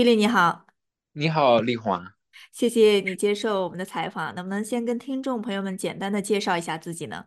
[0.00, 0.64] 比利你好，
[1.12, 2.14] 你好，丽华。
[2.52, 7.26] 谢谢你接受我们的采访，能不能先跟听众朋友们简单的介绍一下自己呢？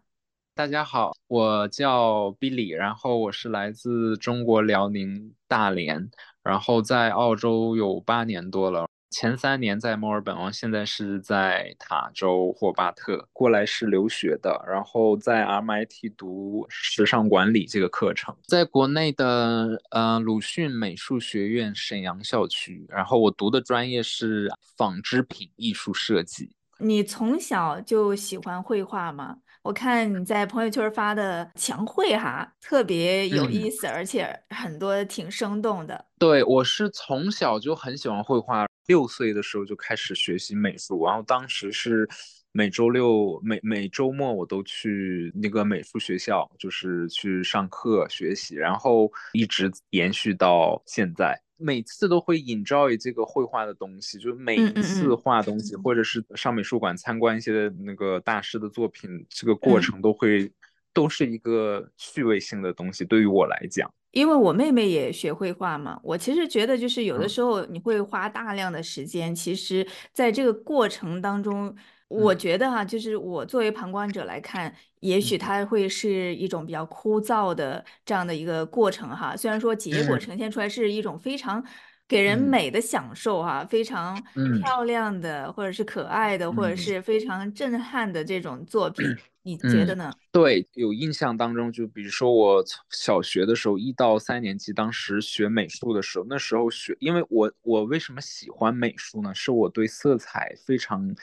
[0.55, 6.09] 大家好，我叫 Billy，然后我是来自中国辽宁大连，
[6.41, 8.87] 然后在澳洲有八年多了。
[9.13, 26.55] 前三年在墨尔本，我现在是在塔州霍巴特过来是留学的，然后在 RMIT 读时尚管理这个课程，在国内的呃鲁迅美术学院沈阳校区，然后我读的专业是纺织品艺术设计。
[26.79, 29.37] 你从小就喜欢绘画吗？
[29.61, 33.71] 我看你在朋友圈发的墙绘哈，特别有意嗯。
[33.71, 36.03] 思，而且很多挺生动的。
[36.19, 42.07] 对，我是从小就很喜欢绘画，六岁的时候就开始学习美术，然后当时是
[42.51, 51.39] 每周六、每每周末我都去那个美术学校，就是去上课学习，然后一直延续到现在。
[51.55, 59.79] 每次都会 enjoy 这个绘画的东西，就是每次嗯画东西，或者是上美术馆参观一些那个大师的作品，这个过。
[59.79, 60.51] 程都会
[60.93, 63.93] 都是一个趣味性的东西，对于我来讲。
[64.13, 67.29] 因为我妹妹也学绘画嘛，我其实觉得就是有的嗯。
[67.29, 71.75] 时候你会花大量的时间，其实在这个过程当中，
[72.07, 72.35] 我嗯。
[72.35, 75.37] 觉得哈，就是我作为旁观者来看，也许嗯。
[75.37, 79.35] 它会是一种比较枯燥的这样的一个过程哈。
[79.35, 80.19] 虽然说结果嗯。
[80.19, 81.63] 呈现出来是一种非常
[82.07, 90.13] 给人嗯美的享受哈，非常嗯漂亮的，或者是可爱的，或者嗯是非常震撼的这种作品，你觉得嗯，呢？
[90.31, 99.33] 对，有印象当中，就比如说我从小学的时候，一到三年级，当时学美术的时候，那时候学，因为我我为什么喜欢美术呢？
[99.33, 101.15] 是我对色彩非常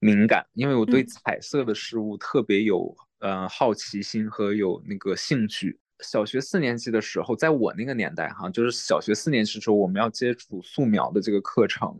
[0.00, 5.78] 敏感，因为我对嗯彩色的事物特别有呃好奇心和有那个兴趣。
[6.00, 11.98] 小学四年级的时候，在我那个年代哈，就是小学四年级的时候，我们要接触素描的这个课程，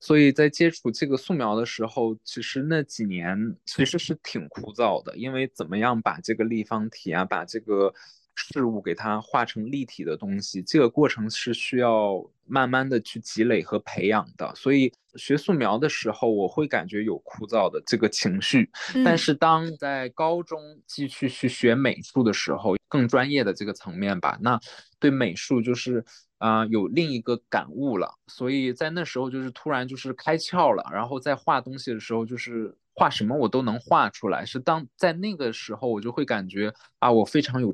[0.00, 7.92] 所以在接触这个素描的时候，其实那几年其实是挺枯燥的，因为怎么样把这个立方体啊，把这个
[8.34, 14.52] 事物给它画成立体的东西，这个过程是需要慢慢的去积累和培养的。
[14.54, 18.68] 所以学素描的时候，我会感觉有枯燥的这个情绪，
[19.04, 19.18] 但嗯。
[19.18, 24.58] 是当在高中继续去学美术的时候，更专业的这个层面吧，那
[24.98, 26.04] 对美术就是
[26.38, 37.72] 啊、呃有另一个感悟了，所以在那时候就是突然就是开窍了，然后在画东西的时候就是画什么我都能画出来，是当在那个时候我就会感觉啊我非常有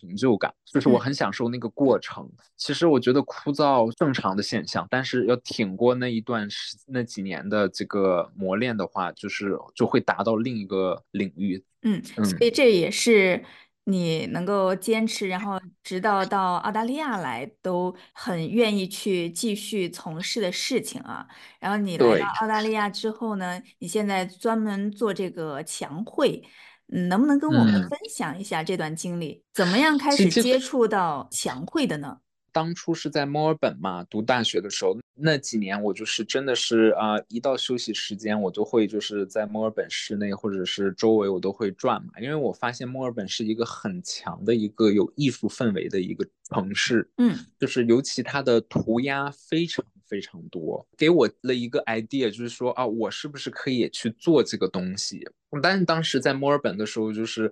[0.00, 1.00] 成就感，就是我嗯。
[1.00, 2.28] 很享受那个过程。
[2.56, 11.62] 其实我觉得枯燥正常的现象，但是要挺过那一段时那几年的这个磨练的话，就是就会达到另一个领域。
[11.82, 13.42] 嗯，所嗯，以这也是
[13.84, 21.26] 你能够坚持，然后直到到澳大利亚来，都很愿意去继续从事的事情啊。
[21.58, 22.26] 然后你来到。
[22.42, 26.50] 澳大利亚之后呢，你现在专门做这个墙绘，嗯，
[26.90, 29.42] 能不能跟我们嗯，分享一下这段经历？
[29.54, 32.18] 怎么样开始接触到墙绘的呢？
[32.52, 55.24] 当初是在墨尔本嘛，读大学的时候，那几年我就是真的是啊、呃一到休息时间，我都会就是在墨尔本市内或者是周围我都会转嘛，因为我发现墨尔本是一个很强的一个有艺术氛围的一个城市，嗯就是尤其它的涂鸦非常非常多，给我了一个 idea，就是说啊，我是不是可以去做这个东西？
[55.62, 57.50] 但是当时在墨尔本的时候，就是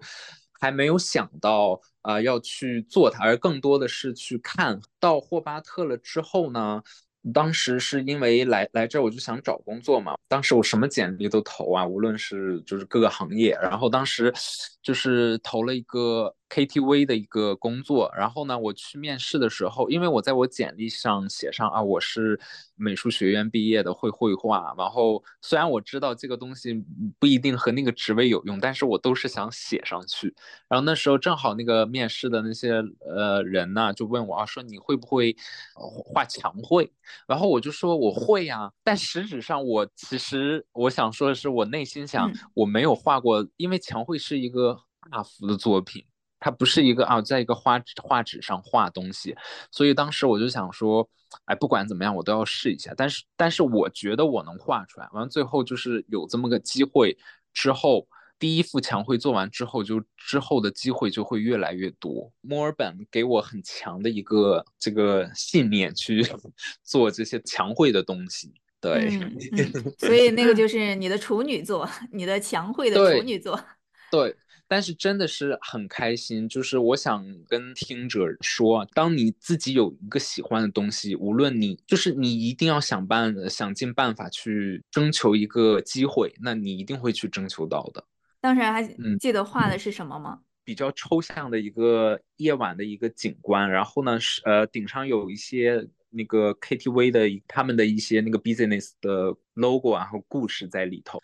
[0.61, 6.83] 还没有想到啊、要去做它，而更多的是去看到霍巴特了之后呢。
[7.35, 14.33] 当时是因为来来这儿我就想找工作嘛，当时我什么简历都投啊，无论是就是各个行业，然后当时
[14.81, 22.41] 就是投了一个 KTV 的一个工作，然后呢，我去面试的时候，因为我在我简历上写上啊，我是
[22.75, 26.83] 美术学院毕业的，会绘画，然后虽然我知道这个东西
[27.19, 30.35] 不一定和那个职位有用，但是我都是想写上去。
[30.69, 35.37] 然后那时候正好那个面试的那些呃人呢，就问我啊，说你会不会
[35.75, 36.91] 画墙绘？
[37.27, 44.79] 然后我就说我会呀、啊，但实质上我其实我想说的是，我内心想嗯我没有画过，因为墙绘是一个
[45.11, 46.05] 大幅的作品，
[46.41, 49.37] 它不是一个啊，在一个画画纸上画东西，
[49.71, 51.09] 所以当时我就想说，
[51.45, 52.93] 哎，不管怎么样，我都要试一下。
[52.97, 57.17] 但是但是我觉得我能画出来，完了最后就是有这么个机会
[57.53, 58.07] 之后。
[58.41, 62.33] 第一幅墙绘做完之后，就之后的机会就会越来越多。
[62.41, 66.25] 墨尔本给我很强的一个这个信念，去
[66.85, 68.53] 做这些墙绘的东西。
[68.81, 73.61] 对，嗯嗯，所以那个就 是你的处女座，你的墙绘的处，女座。
[74.09, 74.37] 对，
[74.69, 76.49] 但是真的是很开心。
[76.49, 88.05] 就是我想跟听者说，当你自己有一个喜欢的东西，无论你就是你一定要想办想尽办法去征求一个机会，那你一定会去征求到的。
[88.41, 88.85] 当时还
[89.19, 90.41] 记得画的是什么吗？
[90.65, 101.19] 比较抽象的一个夜晚的一个景观，然后呢是呃顶上有一些那个 KTV 的他们的一些那个 business 的 logo 然后故事在里头。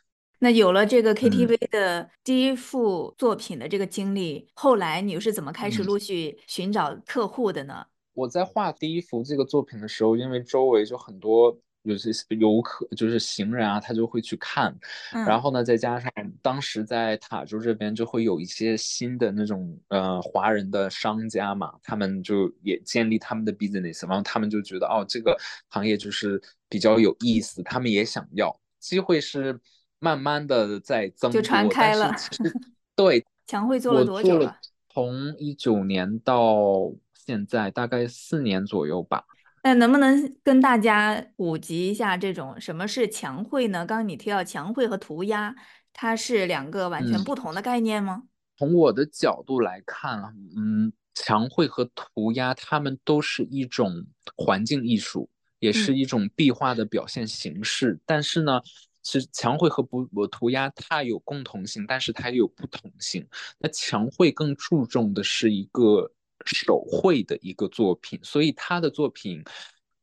[0.45, 7.87] 那有了这个 KTV 的第一幅作品的这个经历，后来你又是怎么开始陆续寻找客户的呢？
[8.13, 11.59] 我在画第一幅这个作品的时候，因为周围就很多。
[11.85, 14.75] 有些游客就是行人啊，他就会去看，
[15.13, 16.11] 然后呢，再加上
[16.41, 25.37] 当时在塔州这边就会有一些新的那种呃华人的商家嘛，他们就也建立他们的 business，然后他们就觉得哦这个
[25.69, 26.41] 行业就是
[26.71, 29.61] 比较有意思，他们也想要，机会是
[30.05, 32.15] 慢慢的在增多，就传开了。
[32.95, 34.59] 对，墙绘做了多久了？
[34.93, 39.25] 从一九年到现在大概四年左右吧。
[39.63, 43.87] 那能不能跟大家普及一下这种什么是墙绘呢？
[43.87, 45.55] 刚刚你提到墙绘和涂鸦，
[45.95, 48.25] 它是两个完全不同的概念吗？
[48.59, 54.05] 从我的角度来看啊，嗯，墙绘和涂鸦，它们都是一种
[54.37, 57.99] 环境艺术，也是一种壁画的表现形式。
[58.05, 58.61] 但是呢，
[59.05, 63.25] 其实墙绘和不涂鸦它有共同性，但是它也有不同性。
[63.59, 66.11] 那墙绘更注重的是一个。
[66.47, 69.43] 手绘的一个作品，所以他的作品，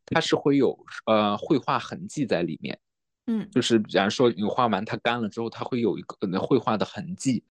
[0.08, 0.76] 它是会有
[1.06, 2.80] 呃绘画痕迹在里面，
[3.28, 7.44] 嗯，就是比方说你画完它干了之后，它会有一个绘画的痕迹。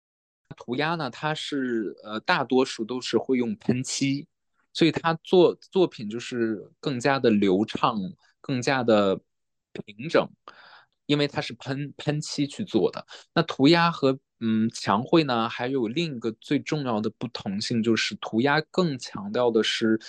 [0.57, 4.25] 涂鸦呢，它是呃大多数都是会用喷漆，
[4.74, 7.95] 所以它作作品就是更加的流畅，
[8.42, 9.19] 更加的
[9.86, 10.28] 平整，
[11.09, 13.03] 因为它是喷喷漆去做的。
[13.33, 20.00] 那涂鸦和嗯，墙绘呢，还有另一个最重要的不同性，就是涂鸦更强调的是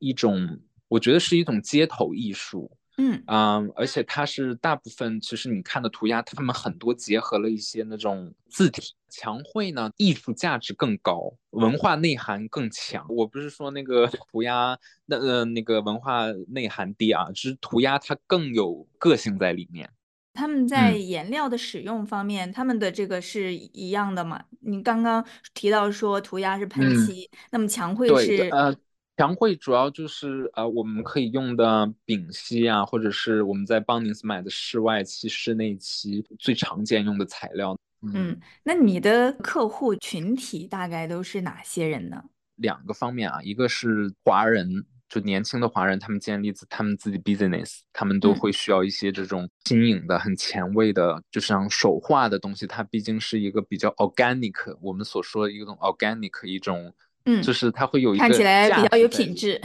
[0.00, 0.58] 一种，
[0.88, 2.76] 我觉得是一种街头艺术。
[2.98, 8.92] 嗯啊，而且它是大部分，其实你看的涂鸦，他们很多结合了一些那种字体。
[9.08, 13.06] 墙绘呢，艺术价值更高，文化内涵更强。
[13.08, 19.90] 我不是说那个涂鸦那呃那个文化内涵低啊，只是涂鸦它更有个性在里面。
[20.34, 24.42] 他们在颜料的使用方面，他们的这个是一样的吗？
[24.60, 28.48] 你刚刚提到说涂鸦是喷漆，那么墙绘是？
[28.50, 28.74] 呃，
[29.16, 37.78] 墙绘主要就是呃我们可以用的丙烯啊，或者是我们在邦尼斯买的室外漆、室内漆最常见用的材料。
[38.14, 42.24] 嗯，那你的客户群体大概都是哪些人呢？
[42.56, 44.84] 两个方面啊，一个是华人。
[45.12, 52.66] 就年轻的华人，他们建立自他们自己 business，他们都会需要一些这种新颖的、很前卫的，就像手画的东西。
[52.66, 56.94] 它毕竟是一个比较 organic，我们所说的一种 organic 一种，
[57.26, 59.60] 嗯，就是它会有一个看起来比较有品质。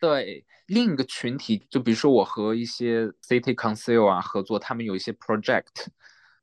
[0.00, 5.66] 对，另一个群体，就比如说我和一些 city council 啊合作，他们有一些 project，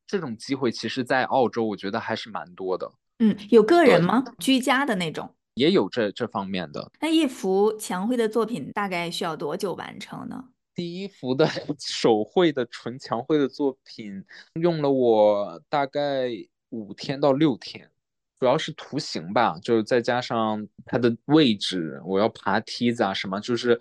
[0.05, 2.91] 这种机会其实，在澳洲我觉得还是蛮多的。
[3.17, 4.23] 嗯，有个人吗？
[4.37, 5.33] 居家的那种？
[5.55, 6.91] 也有这这方面的。
[7.01, 10.45] 那一幅墙绘的作品大概需要多久完成呢？
[10.73, 11.47] 第一幅的
[11.79, 14.23] 手绘的纯墙绘的作品
[14.55, 16.29] 用了我大概
[16.69, 17.89] 五天到六天，
[18.37, 23.79] 主要是图形吧，就是再加上它的位置，我要爬梯子啊什么，就是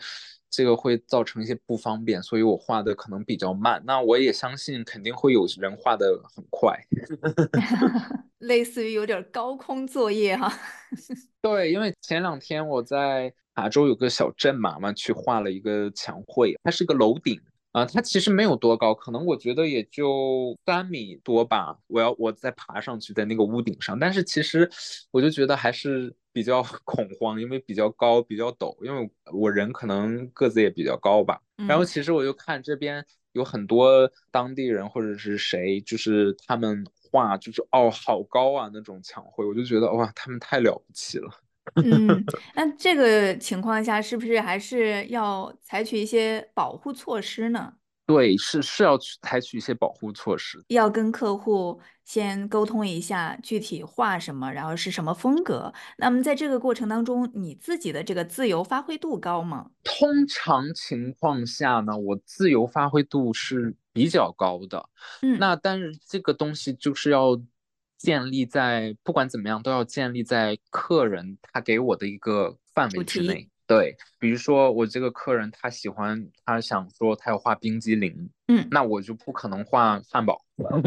[0.55, 3.83] 这个会造成一些不方便，所以我画的可能比较慢。
[3.85, 6.79] 那我也相信肯定会有人画的很快。
[8.39, 10.53] 类似于有点高空作业哈，
[11.41, 17.41] 对，因为前两天我在塔州有个小镇嘛嘛去画了一个墙绘，它是个楼顶
[17.75, 21.77] 啊，它其实没有多高，可能我觉得也就三米多吧。
[21.89, 24.71] 我要我再爬上去在那个屋顶上，但是其实
[25.11, 31.41] 我就觉得还是比较 恐慌，因为比较高比较陡，因为我人可能个子也比较高吧。
[31.69, 36.87] 然后其实我就看这边有很多当地人或者是谁，就是他们。
[37.15, 41.31] 画，就是哦，好高啊，那种墙绘，我就觉得哇，他们太了不起了。
[41.83, 47.73] 嗯，那这个情况下是不是还是要采取一些保护措施呢？
[48.07, 55.73] 对，是是要去采取一些保护措施，要跟客户先沟通一下具体画什么，然后是什么风格。
[55.97, 59.71] 那么在这个过程当中，你自己的这个自由发挥度高吗？
[59.85, 64.87] 通常情况下呢，我自由发挥度是比较高的。
[65.23, 67.41] 嗯，那但是这个东西就是要
[67.99, 73.49] 建立在不管怎么样都要建立在客人他给我的一个范围之内。
[73.67, 80.39] 对，比如说我这个客人他喜欢，他想说他要画冰激凌，嗯，那我就不可能画汉堡，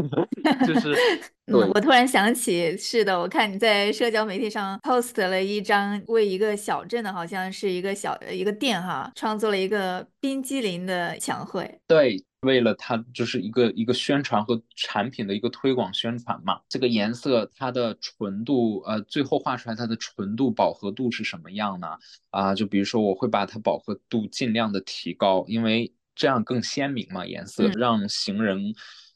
[0.68, 0.94] 就是
[1.50, 11.80] 嗯，对我突然想起，是的，我看你在社交媒体上 post 了一张为一个小镇的，好像是一个小一个店哈，创作了一个冰激凌的墙绘。
[11.88, 16.62] 对，为了它就是一个一个宣传和产品的一个推广宣传嘛。
[16.70, 21.88] 这个颜色它的纯度，呃，最后画出来它的纯度饱和度是什么样呢？
[22.30, 28.74] 啊，就比如说我会把它饱和度尽量的提高，因为这样更鲜明嘛，颜色嗯让行人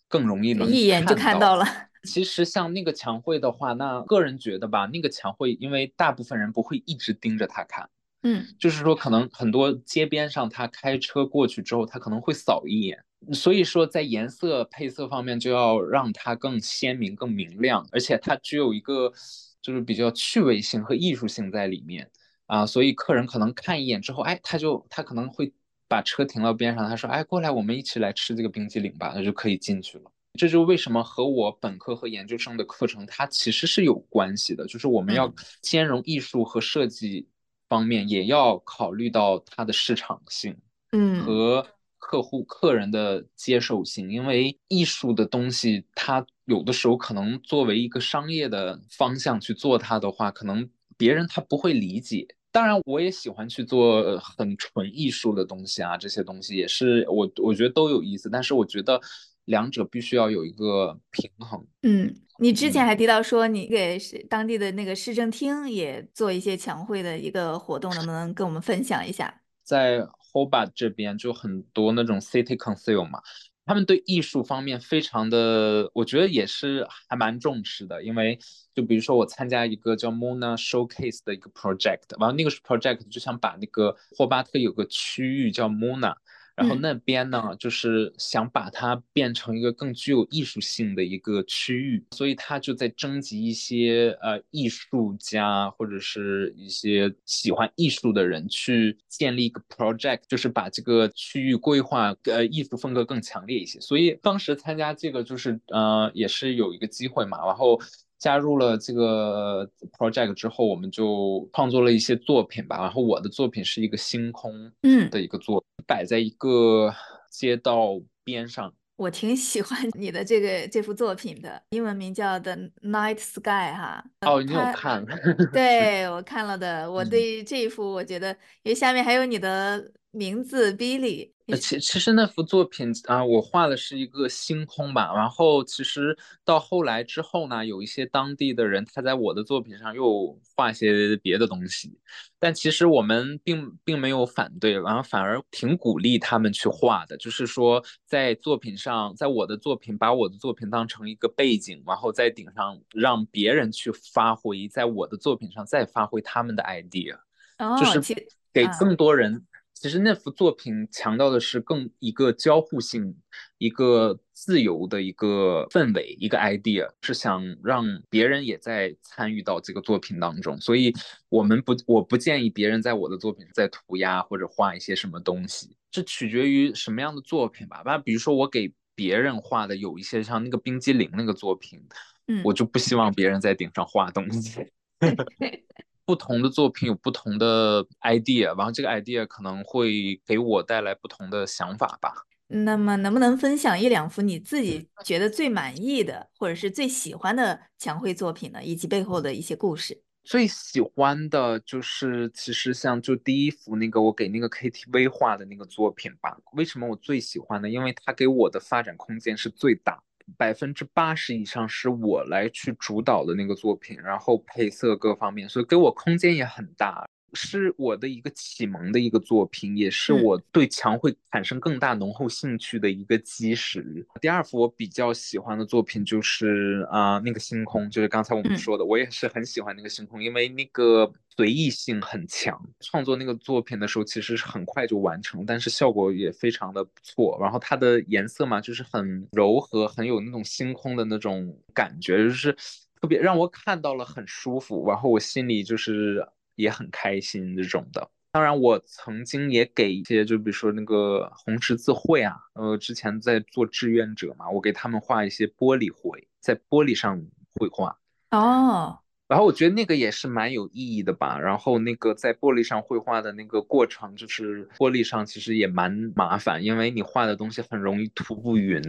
[0.10, 1.66] 更容易能一眼就看到了。
[2.04, 7.88] 其实像那个墙绘的话，那个人觉得吧，那个墙绘，因为大部分人不会一直盯着它看，
[8.24, 13.04] 嗯就是说可能很多街边上他开车过去之后，他可能会扫一眼。
[13.34, 19.14] 所以说，在颜色配色方面就要让它更鲜明、更明亮，而且它具有一个
[19.62, 22.10] 就是比较趣味性和艺术性在里面
[22.48, 22.66] 啊。
[22.66, 25.54] 所以客人可能看一眼之后，哎，他就他可能会
[25.88, 30.12] 把车停到边上，他说：“哎，过来，我们一起来吃这个冰激凌吧。”那就可以进去了。
[30.40, 37.28] 这就为什么和我本科和研究生的课程它其实是有关系的，就是我们要嗯兼容艺术和设计
[37.68, 40.58] 方面，也要考虑到它的市场性
[40.94, 41.68] 嗯和
[42.02, 50.68] 客户客人的接受性，因为艺术的东西，它有的时候可能作为一个商业的方向去做它的话，可能
[50.98, 52.28] 别人他不会理解。
[52.52, 59.00] 当然，我也喜欢去做很纯艺术的东西啊，这些东西也是我我觉得都有意思，但是我觉得
[59.46, 61.66] 两者必须要有一个平衡。
[61.84, 69.34] 嗯，你之前嗯还提到说你给市当地的那个市政厅也做一些墙绘的一个活动，能不能跟我们分享一下？
[69.64, 73.22] 在 Hoba 这边就很多那种 City Council 嘛，
[73.66, 78.04] 他们对艺术方面非常的，我觉得也是还蛮重视的。
[78.04, 78.40] 因为
[78.74, 86.16] 就比如说我参加一个叫 Mona Showcase 的一个 project，完了那个 project 就想把那个霍巴特有个区域叫 Mona。
[86.62, 103.80] 然后嗯那边呢，就是想把它变成一个更具有艺术性的一个区域，所以他就在征集一些呃艺术家或者是一些喜欢艺术的人去建立一个 project，就是把这个区域规划呃艺术风格更强烈一些。
[103.80, 107.82] 所以当时参加这个就是呃也是有一个机会嘛，然后。
[108.22, 112.78] 加入了这个 project 之后，我们就创作了一些作品吧。
[112.78, 116.94] 然后我的作品是一个星空嗯，的一个作品，摆在一个
[117.32, 118.72] 街道边上。
[118.96, 122.56] 我挺喜欢你的这个这幅作品的，英文名叫《The
[122.88, 123.42] Night Sky》
[123.74, 124.06] 哈。
[124.22, 125.04] 哦，你有看？
[125.52, 128.30] 对，我看了的，我嗯对这一幅我觉得，
[128.62, 135.14] 因为下面还有你的名字 Billy，呃，其其实那幅作品啊，我画的是一个星空吧。
[135.16, 141.98] 然后其实到后来之后呢，有一些当地的人他在我的作品上又画一些别的东西，
[142.40, 147.16] 但其实我们并并没有反对，然后反而挺鼓励他们去画的。
[147.16, 157.18] 就是说，在作品上，在我的作品把我的作品当成一个背景，然后在顶上让别人去发挥，在我的作品上再发挥他们的 idea。
[157.58, 159.46] 就哦，是给啊，更多人。
[159.82, 163.18] 其实那幅作品强调的是更一个交互性、
[163.58, 170.56] 一个自由的一个氛围、一个 idea，是想让别人也在参与到这个作品当中。
[170.62, 170.94] 所以，
[171.30, 177.82] 我们不，我不建议别人在我的作品再涂鸦或者画一些什么东西，这取决于什么样的作品吧。
[177.84, 181.82] 那比如说我给别人画的有一些像那个冰激凌那个作品，
[182.28, 184.64] 嗯我就不希望别人在顶上画东西。
[186.06, 192.14] 不同的作品有不同的 idea，然后这个 idea 可能会给我带来不同的想法吧。
[192.48, 198.62] 那么能不能分享一两幅你自己觉得最满意的，或者是最喜欢的墙绘作品呢？
[198.62, 200.02] 以及背后的一些故事？
[200.24, 206.38] 最喜欢的就是其实像就第一幅那个我给那个 KTV 画的那个作品吧。
[206.54, 207.70] 为什么我最喜欢呢？
[207.70, 210.04] 因为它给我的发展空间是最大。
[210.38, 224.06] 百分之八十以上是我来去主导的那个作品，然后配色各方面，所以给我空间也很大，是我的一个启蒙的一个作品，也是嗯我对墙绘产生更大浓厚兴趣的一个基石。
[224.20, 232.62] 第二幅我比较喜欢的作品就是啊、呃那个星空，就是刚才我们嗯说的，我也是很喜欢那个星空，因为那个随意性很强。
[232.82, 237.38] 创作那个作品的时候，其实是很快就完成，但是效果也非常的不错。
[237.42, 242.52] 然后它的颜色嘛，就是很柔和，很有那种星空的那种感觉，就是
[243.00, 246.26] 特别让我看到了很舒服，然后我心里就是
[246.62, 248.10] 也很开心这种的。
[248.34, 257.22] 当然，我曾经也给一些，就比如说那个红十字会啊，呃，之前在做志愿者嘛，我给他们画一些玻璃绘，在玻璃上
[257.56, 257.98] 绘画。
[258.30, 259.00] 哦，
[259.32, 261.40] 然后我觉得那个也是蛮有意义的吧。
[261.40, 268.82] 然后那个在玻璃上绘画的那个过程，就是玻璃上其实也蛮麻烦，因为你画的东西很容易涂不匀，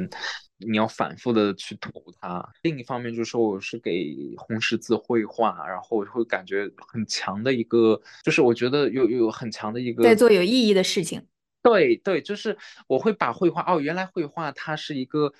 [0.58, 2.44] 你要反复的去涂它。
[2.62, 11.24] 另一方面就是说我是给红十字绘画，然后会感觉很强的一个，就是我觉得有有很强的一个在做有意义的事情。
[11.62, 12.58] 对对，就是
[12.88, 15.32] 我会把绘画哦，原来绘画它是一个，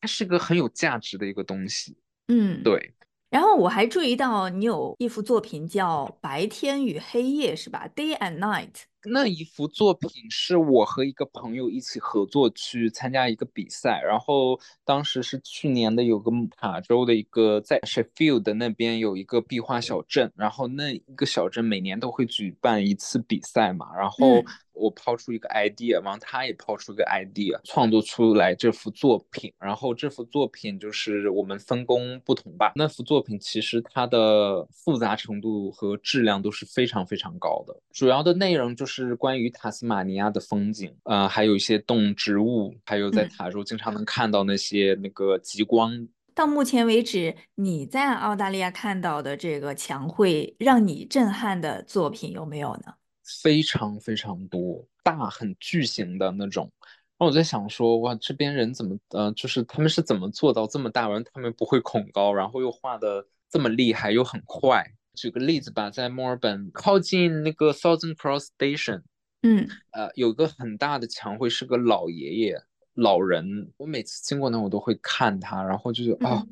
[0.00, 1.96] 它是个很有价值的一个东西。
[2.26, 2.92] 嗯，对。
[3.30, 8.84] 然后我还注意到你有一幅作品叫《白天与黑夜》，是吧？Day and Night。
[9.04, 24.42] 那一幅作品是我和一个朋友一起合作去参加一个比赛，然后当时是去年的有个塔州的一个在 Sheffield 那边有一个壁画小镇，然后那一个小镇每年都会举办一次比赛嘛，然后。
[24.78, 29.52] 我抛出一个 idea，完他也抛出一个 idea，创作出来这幅作品。
[29.58, 32.72] 然后这幅作品就是我们分工不同吧。
[32.76, 37.76] 那幅作品其实它的复杂程度和质量都是非常非常高的。
[37.92, 46.08] 主要的内容就是关于塔斯马尼亚的风景，呃，还有一些动植物，还有在塔州经常能看到那些那个极光。
[46.34, 52.94] 到目前为止，你在澳大利亚看到的这个墙绘，让你震撼的作品有没有呢？
[53.42, 56.70] 非常非常多，大很巨型的那种。
[57.18, 61.08] 那我在想说，哇，这边人怎么，呃，就是他们是怎么做到这么大？
[61.08, 64.84] 完，他们不会恐高，然后又画的这么厉害，又很快。
[65.14, 69.02] 举个例子吧，在墨尔本靠近那个 Thousand Cross Station，
[69.42, 72.62] 嗯，呃，有个很大的墙绘，是个老爷爷，
[72.94, 73.72] 老人。
[73.76, 76.46] 我每次经过那，我都会看他，然后就是，哦，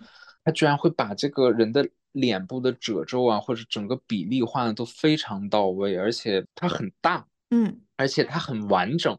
[0.44, 1.88] 他居然会把这个人的。
[2.16, 9.18] 脸部的褶皱啊，或者整个比例画的都非常到位，而且它很大，嗯，而且它很完整。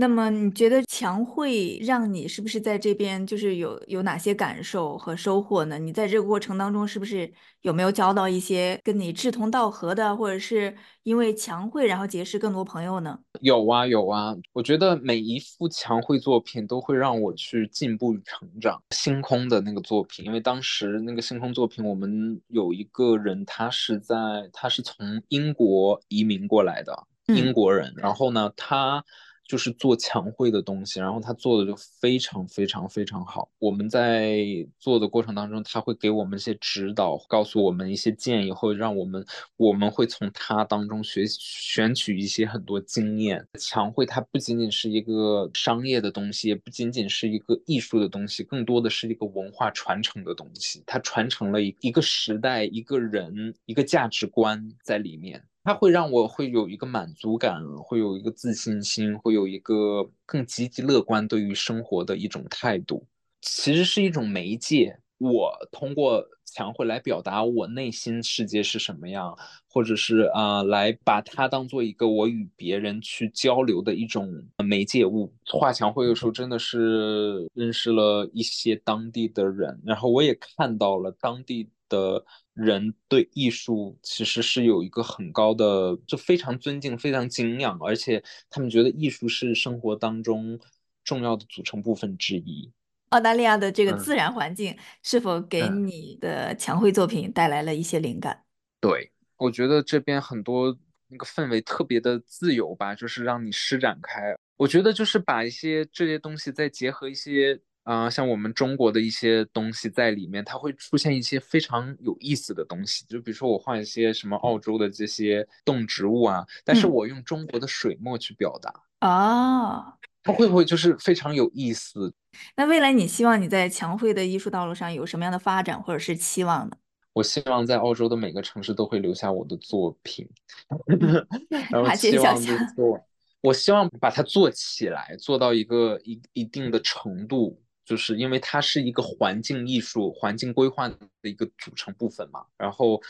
[0.00, 5.76] 那么你觉得墙绘让你是不是在这边就是有有哪些感受和收获呢？
[5.76, 7.28] 你在这个过程当中是不是
[7.62, 13.18] 有没有交到一些跟你志同道合的，或者是因为墙绘然后结识更多朋友呢？
[13.40, 18.80] 有啊有啊，我觉得每一幅墙绘作品都会让我去进步与成长。
[18.94, 24.14] 星空的那个作品，因为当时那个星空作品，我们有一个人他是在
[24.52, 29.04] 他是从英国移民过来的英国人，然后呢他。
[29.48, 33.48] 就是做墙绘的东西，然后他做的就非常非常非常好。
[33.58, 34.44] 我们在
[34.78, 39.24] 做的过程当中，他会给我们一些指导，告诉我们一些建议，会让我们
[39.56, 43.44] 我们会从他当中学选取一些很多经验。
[43.58, 50.82] 墙绘它不仅仅是一个商业的东西，也不仅仅是一个艺术的东西，更多的是一个文化传承的东西。
[50.86, 55.47] 它传承了一一个时代、一个人、一个价值观在里面。
[55.68, 63.06] 它会让我会有一个满足感，会有一个自信心，会有一个更积极乐观对于生活的一种态度。
[63.42, 69.36] 其实是一种媒介，我通过墙绘来表达我内心世界是什么样，
[69.68, 74.26] 或者是啊，来把它当做一个我与别人去交流的一种
[74.64, 75.30] 媒介物。
[75.44, 81.68] 画墙绘的时候，真的是认识了一些当地的人，然后我也看到了当地。
[81.88, 82.24] 的
[82.54, 90.58] 人对艺术其实是有一个很高的，就非常尊敬、非常敬仰，而且他们觉得艺术是生活当中
[91.04, 92.72] 重要的组成部分之一。
[93.10, 98.44] 澳大利亚的这个自然环境是否给你的墙绘作品带来了一些灵感？
[98.80, 100.76] 对，我觉得这边很多
[101.08, 104.36] 那个氛围特别的自由吧，就是让你施展开。
[104.56, 107.60] 我觉得就是把一些这些东西再结合一些。
[107.88, 113.02] 啊，像我们中国的一些东西在里面，它会出现一些非常有意思的东西。
[113.06, 122.12] 就比如说，我画一些什么澳洲的这些动植物啊，但是我用中国的水墨去表达啊，它会不会就是非常有意思？
[122.56, 126.76] 那未来你希望你在墙绘的艺术道路上有什么样的发展或者是期望呢？
[127.14, 130.28] 我希望在澳洲的每个城市都会留下我的作品，
[131.72, 133.02] 然后希望就做，
[133.40, 137.58] 我希望把它做起来，做到一个一一定的程度。
[137.88, 143.00] 就是因为它是一个环境艺术、环境规划的一个组成部分嘛，然后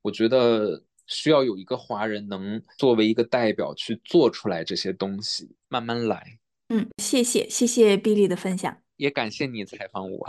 [0.00, 6.38] 我觉得需要有一个华人能作为一个代表去做出来这些东西，慢慢来。
[6.70, 10.26] 嗯，谢谢谢谢 Billy 的分享，也感谢你采访我。